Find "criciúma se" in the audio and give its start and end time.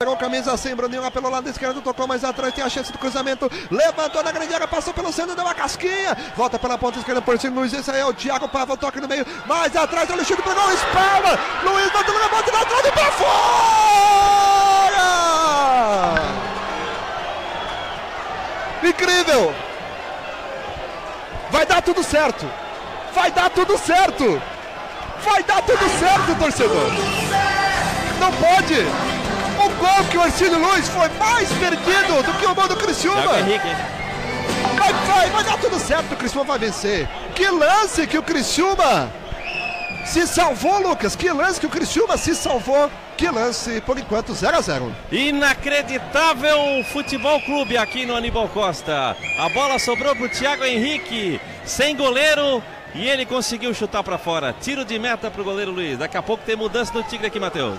38.22-40.26, 41.70-42.34